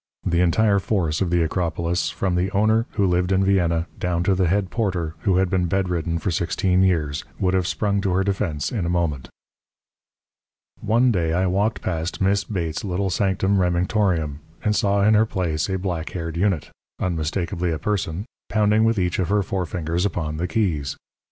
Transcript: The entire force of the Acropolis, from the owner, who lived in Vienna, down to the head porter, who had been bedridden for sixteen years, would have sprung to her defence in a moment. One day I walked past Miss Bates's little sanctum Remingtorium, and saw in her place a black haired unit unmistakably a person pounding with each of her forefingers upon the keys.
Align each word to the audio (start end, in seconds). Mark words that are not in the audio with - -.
The 0.25 0.41
entire 0.41 0.79
force 0.79 1.21
of 1.21 1.29
the 1.29 1.43
Acropolis, 1.43 2.09
from 2.09 2.33
the 2.33 2.49
owner, 2.53 2.87
who 2.93 3.05
lived 3.05 3.31
in 3.31 3.43
Vienna, 3.45 3.85
down 3.99 4.23
to 4.23 4.33
the 4.33 4.47
head 4.47 4.71
porter, 4.71 5.13
who 5.19 5.35
had 5.37 5.47
been 5.47 5.67
bedridden 5.67 6.17
for 6.17 6.31
sixteen 6.31 6.81
years, 6.81 7.23
would 7.37 7.53
have 7.53 7.67
sprung 7.67 8.01
to 8.01 8.11
her 8.13 8.23
defence 8.23 8.71
in 8.71 8.83
a 8.83 8.89
moment. 8.89 9.29
One 10.79 11.11
day 11.11 11.33
I 11.33 11.45
walked 11.45 11.83
past 11.83 12.19
Miss 12.19 12.43
Bates's 12.43 12.83
little 12.83 13.11
sanctum 13.11 13.59
Remingtorium, 13.59 14.39
and 14.63 14.75
saw 14.75 15.03
in 15.05 15.13
her 15.13 15.27
place 15.27 15.69
a 15.69 15.77
black 15.77 16.09
haired 16.13 16.35
unit 16.35 16.71
unmistakably 16.99 17.69
a 17.69 17.77
person 17.77 18.25
pounding 18.49 18.83
with 18.83 18.97
each 18.97 19.19
of 19.19 19.29
her 19.29 19.43
forefingers 19.43 20.03
upon 20.03 20.37
the 20.37 20.47
keys. 20.47 20.97